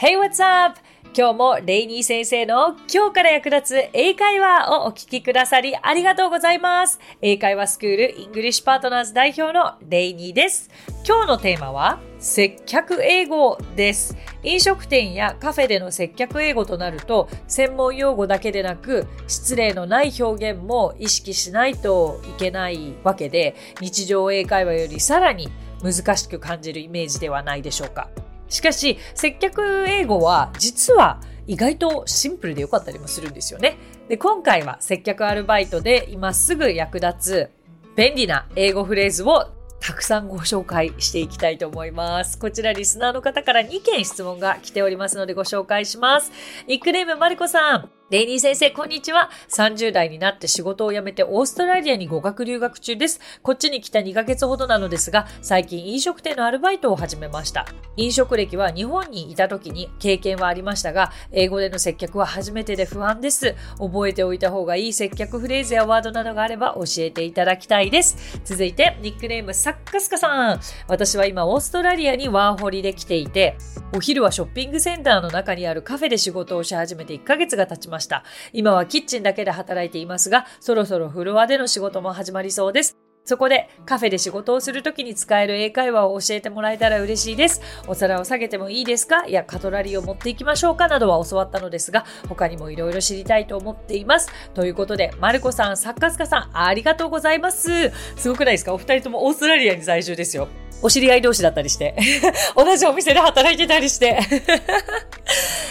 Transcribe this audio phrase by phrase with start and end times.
[0.00, 0.78] Hey, what's up?
[1.12, 7.00] 今日もレイニー先生の今日から役立つ英会話をお聞きくださりありがとうございます。
[7.20, 10.70] 英会話スクール English Partners 代表のレイニーです。
[11.04, 14.16] 今日のテーマは接客英語です。
[14.44, 25.48] 飲食店やカフェでの接客英語となると専門用語だけでなく失礼のない表現も意識しないといけないわけで日常英会話よりさらに
[25.82, 28.08] 難しく感じるイメージではないでしょうか。
[28.48, 33.76] しかし、接客英語は実は意外とシンプルで良かったりもするんですよね。
[34.08, 37.50] で、今回は接客アルバイトで今すぐ役立つ
[37.96, 42.38] 便利な英語フレーズをたくさんご紹介していきたいと思います。
[42.38, 46.32] こちらリスナーの方から2件質問が来ておりますのでご紹介します。
[46.66, 47.97] ニックネームマリコさん。
[48.10, 49.28] レイニー先生、こんにちは。
[49.50, 53.20] 30代になって仕事を辞めてオーストラリアに語学留学中です。
[53.42, 57.66] こっちに来た2ヶ月ほどなのですが、最近飲食店のアルバイトを始めました。
[57.98, 63.54] 飲食歴は日本にいた時に経験はありましたが、英語での接客は初めてで不安です。
[63.78, 68.40] 覚えておいた方がいい接客フレーズやワードなどがあれば教えていただきたいです。
[68.42, 70.60] 続いて、ニックネームサッカスカさん。
[70.86, 73.58] 私は今オーストラリアにワーホリで来ていて、
[73.94, 77.97] お昼はショッピングセンターの中にあるカフェで仕事をし始めて1ヶ月が経ちました。
[77.98, 82.96] ました今はキッチンだけで働いていますが、そろそろフロアでの仕事も始まりそうです。
[83.24, 87.60] そこでカフェで仕事をするときに使える英会話を教えてもらえたら嬉しいです。
[87.86, 89.26] お皿を下げてもいいですか？
[89.26, 94.30] いや、カトラリーを持っていきましょうかなどは教わったのですが、他にもいろいろ知りたいと思っています。
[94.54, 97.90] ということで、マルコさん、サッカスカさん、ありがとうございます。
[98.16, 98.72] すごくないですか？
[98.72, 100.48] お二人ともオーストラリアに在住ですよ。
[100.80, 101.96] お知り合い同士だったりして。
[102.56, 104.20] 同じお店で働いてたりして。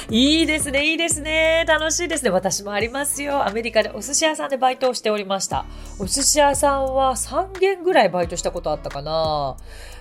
[0.09, 1.65] いいですね、いいですね。
[1.67, 2.29] 楽しいですね。
[2.29, 3.45] 私もありますよ。
[3.45, 5.65] アメリカでお寿司屋さんでバイトをしておりました。
[5.99, 9.57] お寿司屋さんは3軒ぐらいバイトしたことあったかな。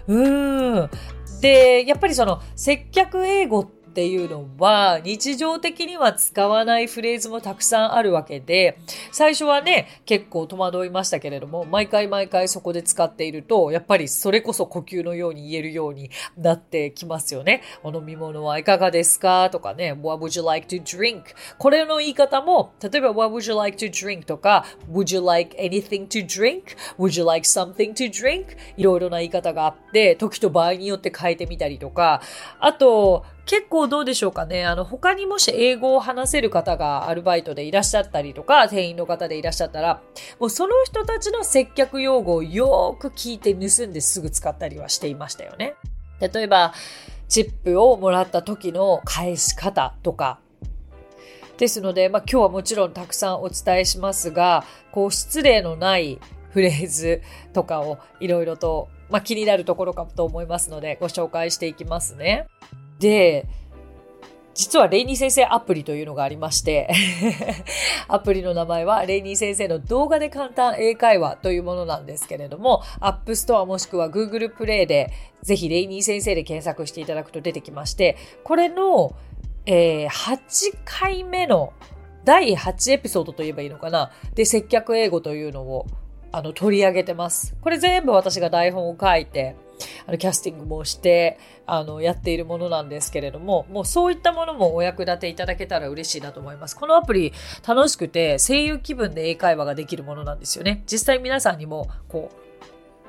[0.07, 0.91] うーん。
[1.41, 8.79] で、やっぱりその接客英語ってっていうのは日常的には使わないフレーズもたくさんあるわけで
[9.11, 17.63] 最初はね結構戸惑いましたけれども毎回毎回そこで使っているとやっぱりそれこそ呼吸のように言えるようになってきますよね。
[17.83, 19.49] お飲み物はいかがですか？
[19.49, 21.23] とかね What would you like to drink?
[21.57, 24.27] これの言い方も例えば What would you like to drink?
[24.27, 26.77] とか Would you like anything to drink?
[26.99, 28.59] Would you like something to drink?
[28.77, 32.21] いろいろな言い方があって時と場合によって変えてみたりとか
[32.61, 34.67] あと結構どうでしょうかね。
[34.67, 40.03] あの、他にもし英語を話せる方がアルバイトでいらっしゃったりとか、店員の方でいらっしゃったら、
[40.41, 45.75] もうその人たちの接客用語をよーく聞いて盗んですぐ使ったりはしていましたよね。
[46.21, 46.75] 例えば、
[47.29, 50.41] チップをもらった時の返し方とか、
[51.57, 56.19] ですので、まあ今日はもちろんたくさんお伝えしますが、こう失礼のない
[56.51, 62.49] フレーズとかをいろいろと、まあ、気になるところかと思いますのでご紹介していきますね。
[62.99, 63.47] で、
[64.57, 66.89] 実はレイニー先生アプリというのがありまして
[68.09, 75.13] アプリの名前はレイニー先生の動画で簡単英会話というものなんですけれども、App Store もしくは Google Play で
[75.43, 79.15] ぜひレイニー先生で検索していただくと出てきまして、これの、
[79.67, 81.75] えー、8回目の
[82.25, 84.11] 第8エピソードと言えばいいのかな？
[84.35, 85.87] で、接客英語というのを
[86.33, 87.57] あの取り上げてます。
[87.61, 89.57] これ全部私が台本を書いて、
[90.07, 97.35] あのキャスティングもしてあのやっているものなんですけれどももうそういったものもお役立ていただけたら嬉しいなと思いますこのアプリ
[97.67, 102.37] 楽しくて声優気分で英会話ができるものなんですよね実際皆さんにもこう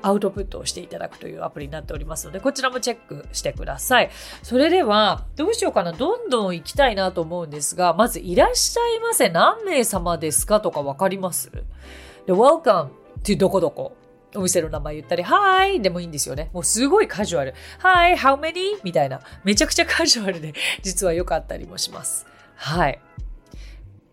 [0.02, 4.10] アウトプットをしていただくというアプリになっておりますので、こちらもチェックしてください。
[4.44, 5.90] それでは、どうしようかな。
[5.90, 9.28] どんどん行きたいなと思うんですが、まずいらっしゃいませ。
[9.28, 10.60] 何名様ですか？
[10.60, 11.50] とかわかります？
[11.50, 12.90] で、welcome
[13.22, 13.96] to どこどこ。
[14.34, 15.80] お店の名前言ったり、Hi!
[15.80, 16.50] でもいいんですよね。
[16.52, 17.54] もうすごいカジュアル。
[17.80, 18.14] Hi!
[18.14, 18.78] How many?
[18.82, 19.20] みたいな。
[19.42, 20.52] めちゃくちゃカジュアルで、
[20.82, 22.26] 実は良かったりもします。
[22.56, 23.00] はい。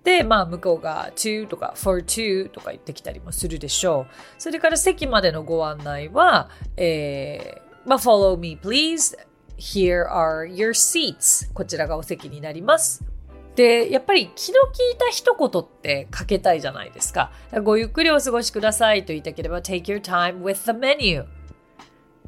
[0.05, 4.13] で、まあ、向こうが to とか for to とか言ってきたりもするでしょう。
[4.37, 9.17] それから席までのご案内は、えー、まあ、follow me please.
[9.57, 11.51] Here are your seats.
[11.53, 13.14] こちらがお席になります。
[13.55, 17.31] で、やっぱり気の利いた一言ってかけたいじゃないですか。
[17.63, 21.25] ごゆっくりお過ごしくださいと言いたければ take your time with the menu。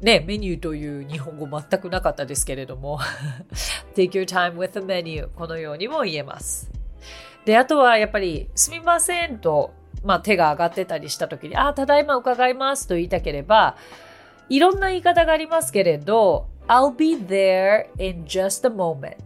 [0.00, 3.00] ね、メニューという日本語全くなかったですけれども
[3.96, 6.70] take your time with the menu このようにも言えます。
[7.44, 13.76] で、あとはやっぱりすみませんと、まあ、手が上がってたりした時に、あ、ただいま伺いますと言いたければ、
[14.48, 19.16] いろんな言い方がありますけれど、I'll be there in just a moment.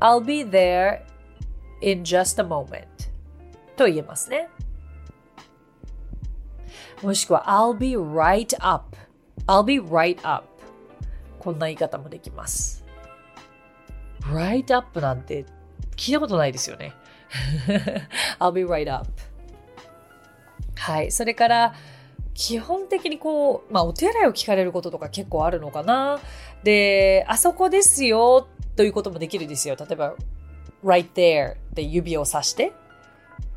[0.00, 1.00] I'll be there
[1.84, 2.86] in just a moment
[3.76, 4.48] と言えますね。
[7.02, 8.96] もしくは I'll be right up
[9.46, 10.46] I'll be right up
[11.38, 12.84] こんな言い方もできます。
[14.22, 15.44] right up なんて
[15.96, 16.94] 聞いたことないですよね。
[18.40, 19.06] I'll be right up.
[20.76, 21.12] はい。
[21.12, 21.74] それから、
[22.34, 26.20] 基本的にこう、まあ、お手洗いを聞かれることとか結構あるのかな。
[26.62, 29.76] で、あそこですよということもできるですよ。
[29.78, 30.14] 例えば、
[30.84, 32.72] right there で指を指して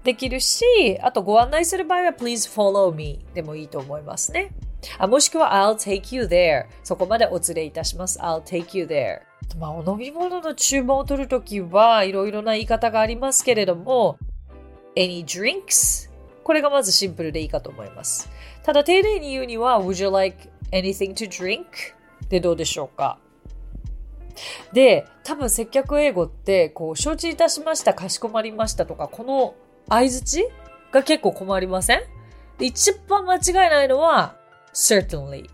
[0.03, 0.63] できるし、
[1.01, 4.51] あとご案内する場合は please follow me でもいいと思いますね。
[4.97, 8.17] あもしくは I'll take you there そこまでお連れいたします。
[8.19, 9.19] I'll take you there
[9.59, 14.17] まあ、お飲み物の注文を取るときはいろいろな言い方がありますけれども
[14.95, 16.09] any drinks
[16.43, 18.29] これがまずシンプルでいいかと思います。
[18.63, 21.65] ただ丁寧に言うには would you like anything to drink?
[22.29, 23.19] でどうでしょうか？
[24.73, 29.55] で、多分接客英語って、こう、承知いたしました、かしこまりましたとか、この
[29.89, 30.47] 相づち
[30.91, 32.03] が結構困りません？
[32.59, 34.35] 一番間違いないのは、
[34.73, 35.49] certainly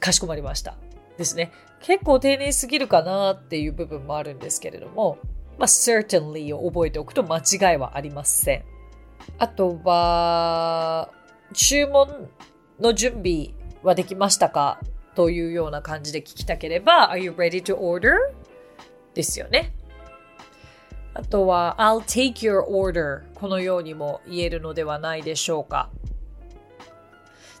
[0.00, 0.76] かしこまりました
[1.16, 1.52] ですね。
[1.80, 5.18] 結構丁寧すぎるかなっていう部分もあるんですけれども、
[5.58, 8.64] まあ、certainly を覚えておくと間違いはありません。
[9.38, 11.10] あとは、
[11.52, 12.28] 注文
[12.80, 13.50] の準備
[13.82, 14.80] はできましたか？
[15.18, 18.14] というような感じで聞きたければ、Are you ready to order?
[19.14, 19.74] ですよね。
[21.12, 25.90] あとは、I'll take your order このようにも言えるのではないでしょうか。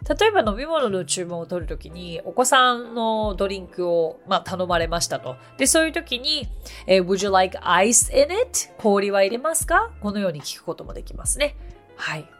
[0.08, 5.34] 例えば飲み物の注文を取るときに、お子さんのドリンクを、まあ、頼まれましたと。
[5.56, 6.48] で、そういうときに、
[6.86, 8.68] えー、Would you like ice in it?
[8.78, 9.90] 氷は入れますか？
[10.00, 11.56] このように聞くこともできますね。
[11.96, 12.30] はい。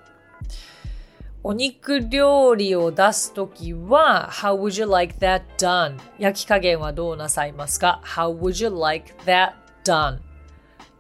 [1.45, 5.97] お肉料理を出すときは、How would you like that done?
[6.19, 9.53] 焼き加減はどうなさいますか ?How would you like that
[9.85, 10.19] done?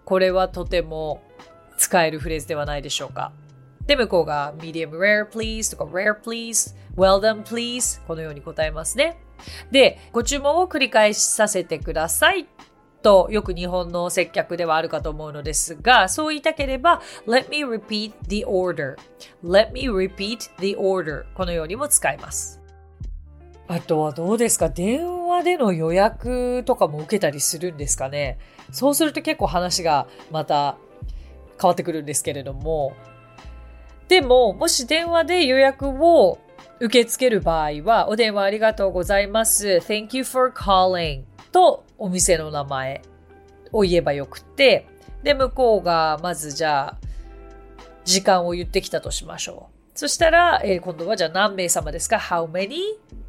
[0.04, 1.22] これはとても
[1.76, 3.32] 使えるフレーズではないでしょうか。
[3.86, 9.18] で、向こうが medium rare please とか rare please, well done please このように答えますね。
[9.72, 12.46] で、ご注文を繰り返しさせてください
[13.08, 18.96] とよく日本の接客ではあるかと思うのですが、そう言いたければ、let me repeat the order.
[19.42, 21.24] let me repeat the order.
[21.34, 22.60] このようにも使います。
[23.66, 24.68] あとはどうですか？
[24.68, 28.38] 電話での予約とかも受けたりするんですかね？
[28.72, 30.76] そうすると結構話がまた
[31.58, 32.92] 変わってくるんですけれども。
[34.08, 36.38] でも、もし電話で予約を
[36.80, 39.80] 受け付ける場合は、お電話ありがとうございます。
[39.86, 41.22] Thank you for calling
[41.52, 43.02] とお店の名前
[43.72, 44.86] を言えばよくて、
[45.22, 47.08] で、向こうがまずじゃあ、
[48.04, 49.78] 時間を言ってきたとしましょう。
[49.98, 52.78] そしたら、えー、今度はじゃあ何名様ですか ?How many?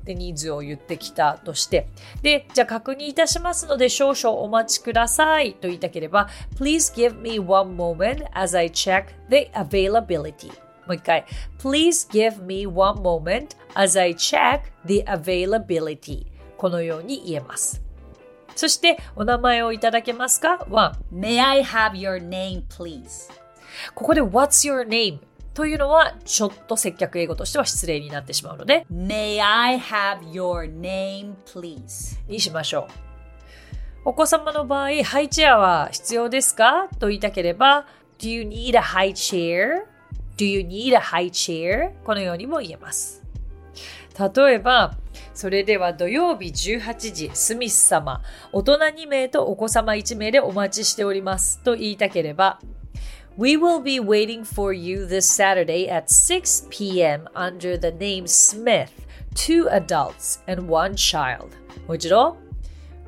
[0.03, 1.87] で人数を言ってきたとして。
[2.21, 10.49] で、じゃあ確認いたしますので少々お待ちくださいと言いたければ Please give me one moment as I check the availability.
[10.87, 11.25] もう一回。
[11.59, 16.27] Please give me one moment as I check the availability.
[16.57, 17.88] このように言えます。
[18.59, 23.31] そして、お名前をいただけますかは、May I have your name, please?
[23.95, 25.19] ここで What's your name?
[25.53, 32.19] というのは、ちょっと接客英語としては失礼になってしまうので、May I have your name, please?
[32.27, 32.91] にしましょう。
[34.03, 37.85] お子様の場合、ハイチェアは必要ですかと言いたければ、
[38.17, 41.93] Do you need a high chair?Do you need a high chair?
[42.03, 43.23] このようにも言えます。
[44.35, 44.97] 例えば、
[45.33, 48.21] それでは土曜日18時、スミス様、
[48.51, 52.59] 大人2名とお子様1名でお待ちしておりますと言いたければ、
[53.37, 57.27] We will be waiting for you this Saturday at 6 p.m.
[57.33, 58.91] under the name Smith,
[59.33, 61.47] two adults and one child.
[61.87, 62.35] もう一度。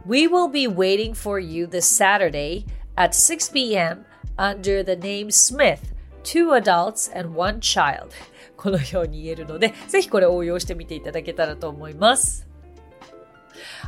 [0.06, 4.06] We will be waiting for you this Saturday at 6 p.m.
[4.38, 5.94] under the name Smith,
[6.24, 8.12] two adults and one child.
[8.62, 12.48] このように言えるので、ぜひこれ応用してみていただけたらと思います。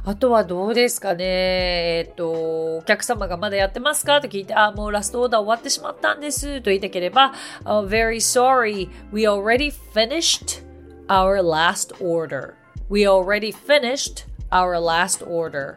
[0.03, 4.19] あとはどうですかねえっと、お客様がまだやってますか？
[4.19, 10.63] と聞いて、あ、もうラストオーダー終わってしまったんですと言いたければ、uh, very sorry, we already finished
[11.07, 12.55] our last order.
[12.89, 15.75] We already finished our last order.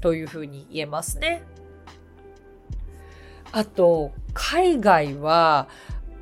[0.00, 1.42] というふうに言えますね。
[3.52, 5.68] あと、海外は、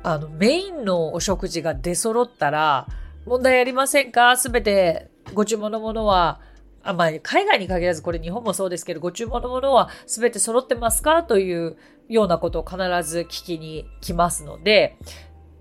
[0.07, 2.87] あの、メインのお食事が出揃ったら、
[3.25, 4.37] 問題ありませんか？
[4.37, 6.41] すべてご注文のものは、
[6.83, 11.23] あまあ、海外に限らずこれ日本もそうですけど、ご注文のものはすべて揃ってますか？
[11.23, 11.75] という
[12.07, 14.95] ようなことを必ず聞きに来ますので、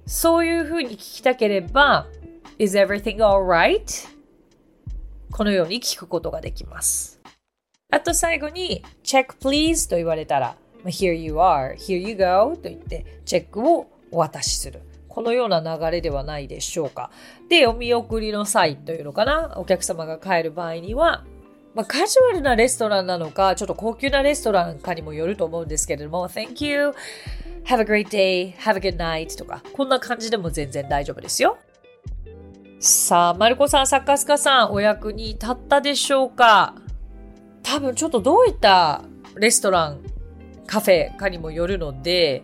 [0.05, 2.07] そういうふうに聞きたければ、
[2.59, 4.07] is everything alright?
[5.33, 7.19] このように聞くことができます。
[7.91, 14.81] あと最後に、check please と言われたら、here you are, here you go と言って、チェックをお渡しする。
[15.09, 17.11] このような流れではないでしょうか。
[17.49, 19.55] で、お見送りの際というのかな。
[19.57, 21.25] お客様が帰る場合には、
[21.75, 26.95] まあ、カジュアルなレストランなのか、ちょっと高級なレストランかにもよると思うんですけれども、Thank you,
[27.65, 31.59] have a great day, have a good night とか、こんな感じでも全然大丈夫ですよ。
[32.79, 36.75] さあ、マルコさん、サッカースカさん、お役に立ったでしょうか？
[37.63, 39.03] 多分ちょっとどういった
[39.37, 40.01] レストラン、
[40.67, 42.43] カフェかにもよるので、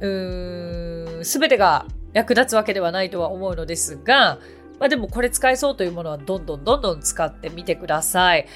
[0.00, 4.38] うーん、すべてが役立つわけではないとは思うのですが、
[4.78, 8.46] まあでもこれ使えそうというものはどんどんどんどん使ってみてください。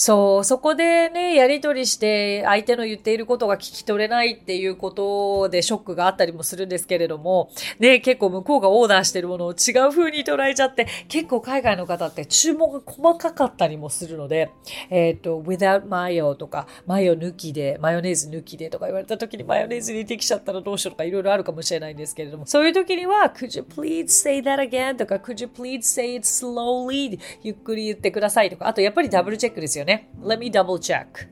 [0.00, 7.50] そう、そこでね、やりとりして相手の言っていることが聞き取れないっていうことでショックがあったりもするんですけれども、
[7.80, 14.52] ね、結構向こうがオーダーしてるものを違う風に捉えちゃって、結構海外の方って注文が細かかったりもするので、
[14.88, 24.94] えっ、ー、と、without mayo とか、マヨ抜きで、マヨネーズ抜きでとか言われた時にマヨネーズにできちゃったらどうしようとかいろいろあるかもしれないんですけれども、そういう時には、could you please say that again?
[24.94, 27.18] とか、could you please say it slowly?
[27.42, 29.87] ゆっくり言ってくださいとか、あとやっぱりダブルチェックですよね。
[29.87, 30.09] ね。
[30.21, 31.27] Let me double check.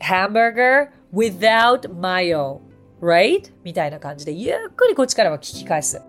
[0.00, 2.60] Hamburger without mayo.
[3.00, 3.52] Right?
[3.64, 6.00] みたいな感じで、ゆっくりこっちからは聞き返す。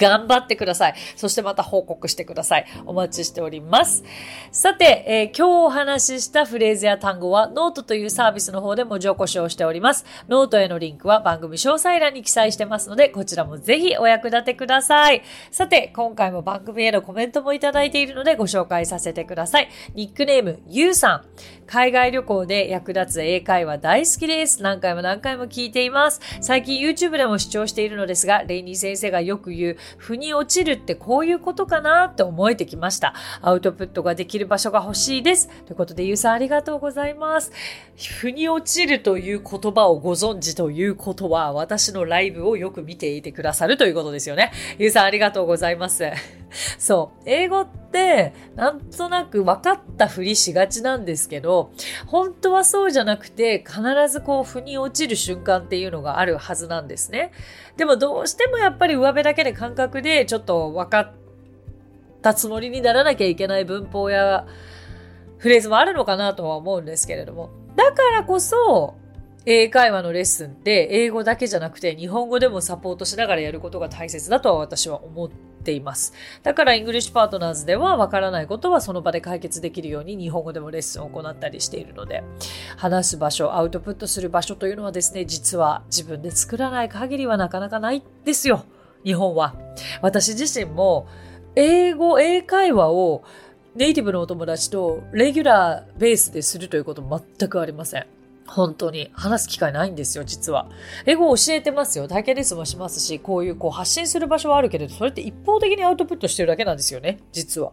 [0.00, 0.94] 頑張ってください。
[1.14, 2.66] そしてまた報告してください。
[2.86, 4.02] お待ちしております。
[4.50, 10.06] さて、えー、今日お話ししたフレーズや単語はノートというサービスの方で文字起こしをしております。
[10.28, 15.22] ノートへのリンクは番組詳細欄に記載してますので、こちらもぜひお役立てください。
[15.50, 19.68] さて、今回も番組へのコメントもいただいているのでご紹介させてください。
[19.94, 21.24] ニックネーム、ゆうさん。
[21.66, 24.60] 海外旅行で役立つ英会話大好きです。
[24.60, 26.20] 何回も何回も聞いています。
[26.40, 33.14] 最近 YouTube でも視聴しているのですが、レイニー先生がよく言う、腑に落ちるってこういうことかなって思えてきました。
[33.42, 35.48] アウトプットができる場所が欲しいです。
[35.66, 37.52] ということで、ゆうさんありがとうございます。
[38.20, 44.52] 腑に落ちるという言葉をご存知ということは、私のライブをよく見ていてくださるということですよね。
[44.78, 46.04] ゆうさんありがとうございます。
[46.78, 47.22] そう。
[47.26, 51.72] 英語って、なんとなく分かったふりしがちなんですけど、
[52.06, 57.32] 本当はそうじゃなくて、必ずこう、腑に落ちる瞬間っていうのがあるはずなんですね。
[57.76, 61.12] でもどうしてもやっぱり上辺だけで感覚でちょっと分かっ
[62.22, 64.46] たつもりにならなきゃいけない文法や
[65.38, 67.50] フレーズもあるのかなとは思うんですけれども。
[67.76, 68.94] だからこそ、
[69.46, 76.12] 英会話のレッスンって英語だけじゃなくて日本語でもサポートしながらやることが大切だとは私は思っています。
[76.42, 82.22] だから English Partners ではわからないことはその場で解決できるように日本語でもレッスンを行ったりしているので
[82.76, 88.64] 話す場所、アウトプットする場所というのはですね、実は自分で作らない限りはなかなかないですよ。
[89.04, 89.54] 日本は。
[90.02, 91.08] 私自身も
[91.56, 93.24] 英語、英会話を
[93.74, 98.19] ネイティブのお友達と regular base でするということ全くありません。
[98.50, 100.66] 本当に話す機会ないんですよ、実は。
[101.06, 102.08] 英語を教えてますよ。
[102.08, 107.72] 体験レッスンもしますし、こういうこう発信する場所はあるけれど、それって一方的にアウトプットしてるだけなんですよね、実は。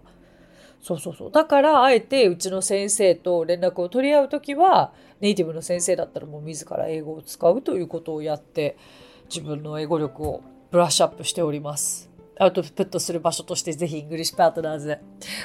[0.79, 1.31] そうそうそう。
[1.31, 8.77] だから、あえてうちの先生と連絡を取り合うときは、ネイティブの先生だったらもう自ら英語を使うということをやって、
[9.29, 12.16] 自分の英語力をブラッシュアップしております。
[12.39, 14.99] アウトプットする場所としてぜひイングリッシュパートナーズ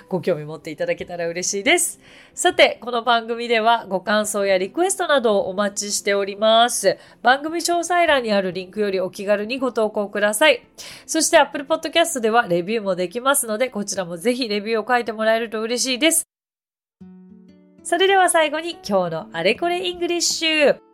[0.09, 2.01] ご興味持っていただけたら嬉しいです。
[2.35, 6.99] さて、この番組ではご感想やリクエストなどをお待ちしております。
[7.23, 10.63] 番組詳細欄にあるリンクよりお気軽にご投稿ください。
[11.07, 16.25] そして Apple Podcast ではレビューもできますので、こちらもぜひレビューを書いてもらえると嬉しいです。
[17.85, 20.92] それでは最後に今日のあれこれイングリッシュ。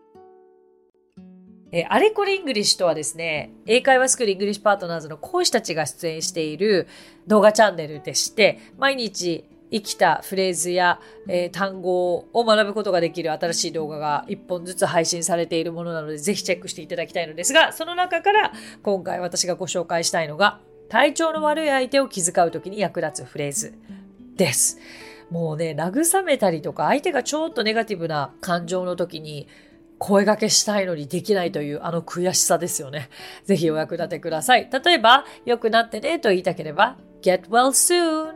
[1.71, 6.89] えー、あれこれイングリッシュとはですね、英会話スクールイングリッシュパートナーズの講師たちが出演している
[7.27, 23.75] 動画チャンネルでして、毎日生きたフレーズや、えー、単語を学ぶことができる新しい動画が1本ずつ配信されているものなので、ぜひチェックしていただきたいのですが、その中から今回私がご紹介したいのが、体調の悪い相手を気遣うときに役立つフレーズ
[24.37, 24.79] です。
[25.31, 29.47] もうね、慰めたりとか、相手がちょっとネガティブな感情の時に、
[29.99, 33.11] 声掛けしたいのにできないというあの悔しさですよね。
[33.45, 34.69] ぜひお役立てください。
[34.71, 38.35] 例えば、良くなってねと言いたければ、get well soon。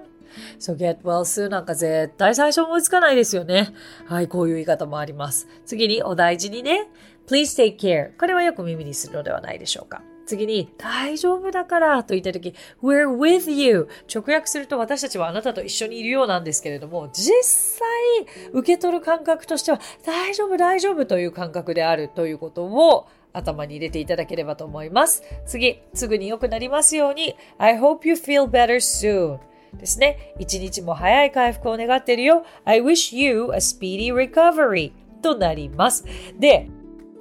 [0.58, 3.74] So、get well soon なんか絶対最初思いつかないですよね。
[4.06, 5.46] はい、こういう言い方もあります。
[5.64, 6.88] 次に、お大事にね。
[7.28, 8.16] please take care。
[8.18, 10.02] これはよく耳にするのではないでしょうか。
[10.32, 17.86] 次に、大丈夫だからと言ったとき、we're with you 直訳すると私たちはあなたと一緒にいるようなんですけれども、実際
[18.52, 25.22] 受け取る感覚としては、大丈夫大丈夫という感覚であるということを頭に入れていただければと思います。
[25.44, 29.38] 次、すぐに良くなりますように、I hope you feel better soon
[29.78, 30.34] ですね。
[30.38, 32.46] 一日も早い回復を願っているよ。
[32.64, 36.06] I wish you a speedy recovery となります。
[36.38, 36.68] で、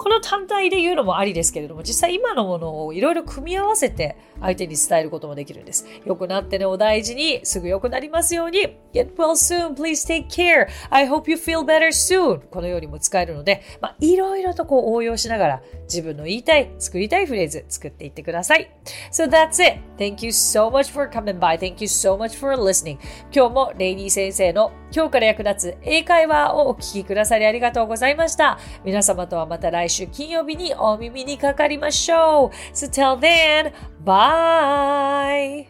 [0.01, 5.85] この単体で言うのもありですけれども、実際今のものをいろいろ組み合わせて相手に伝えることもできるんです。
[6.05, 8.79] 良くなってね、お大事に、すぐ良くなりますように。
[8.93, 10.67] Get well soon, please take care.
[10.89, 12.39] I hope you feel better soon.
[12.49, 18.71] このようにも使えるので、まあ、いろいろとこう応用しながら自分の言いたい、作りたいフレーズ作っていってください。
[19.11, 19.81] So that's it.
[19.99, 21.59] Thank you so much for coming by.
[21.59, 22.97] Thank you so much for listening.
[23.31, 28.59] 今日もレイニー先生の今日から役立つ英会話をお聞きくださりありがとうございました。
[28.83, 32.75] 皆様とはまた来週金曜日にお耳にかかりましょう。
[32.75, 35.67] So till then, bye!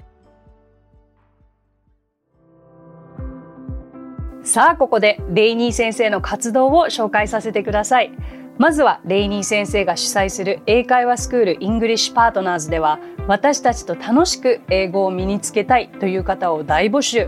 [4.44, 8.12] さあ、ここでレイニー先生の活動を紹介させてください。
[8.58, 17.28] まずはレイニー先生が主催する英会話スクールイングリッシュパートナーズでは私たちと楽しく英語を身につけたいという方を大募集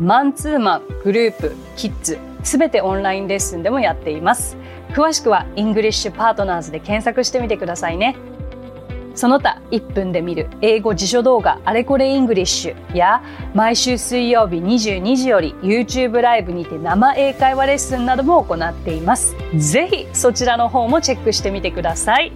[0.00, 4.56] マンツーマングループキッズすべてオンラインレッスンでもやっています
[4.90, 8.16] 詳しくはイングリッシュパートナーズで検索してみてくださいね
[9.14, 13.22] その他1分で見る英語辞書動画あれこれイングリッシュや
[13.54, 19.36] 毎週水曜日22時より YouTube ライブにて生英会話レッスンなども行っています。
[19.54, 22.32] ぜひそちらの方もチェックしてみてください。